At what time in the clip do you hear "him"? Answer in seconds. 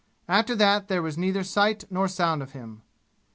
2.53-2.81